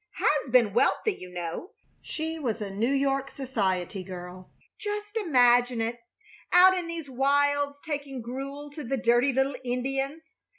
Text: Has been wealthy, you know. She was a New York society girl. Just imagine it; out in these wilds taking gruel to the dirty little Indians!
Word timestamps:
Has 0.15 0.49
been 0.49 0.73
wealthy, 0.73 1.13
you 1.13 1.29
know. 1.31 1.69
She 2.01 2.39
was 2.39 2.59
a 2.59 2.71
New 2.71 2.91
York 2.91 3.29
society 3.29 4.03
girl. 4.03 4.51
Just 4.79 5.15
imagine 5.15 5.79
it; 5.79 5.99
out 6.51 6.75
in 6.75 6.87
these 6.87 7.07
wilds 7.07 7.79
taking 7.85 8.19
gruel 8.23 8.71
to 8.71 8.83
the 8.83 8.97
dirty 8.97 9.31
little 9.31 9.55
Indians! 9.63 10.33